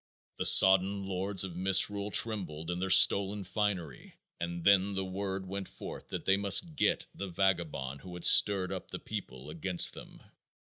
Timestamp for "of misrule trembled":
1.43-2.71